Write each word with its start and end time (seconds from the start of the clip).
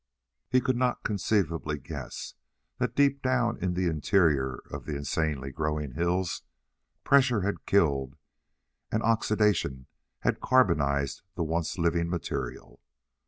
He 0.49 0.61
could 0.61 0.77
not 0.77 1.03
conceivably 1.03 1.77
guess 1.77 2.33
that 2.79 2.95
deep 2.95 3.21
down 3.21 3.59
in 3.63 3.75
the 3.75 3.85
interior 3.85 4.59
of 4.71 4.85
the 4.85 4.95
insanely 4.95 5.51
growing 5.51 5.91
hills, 5.91 6.41
pressure 7.03 7.41
had 7.41 7.67
killed 7.67 8.15
and 8.91 9.03
oxidation 9.03 9.85
had 10.21 10.41
carbonized 10.41 11.21
the 11.35 11.43
once 11.43 11.77
living 11.77 12.09
material. 12.09 12.81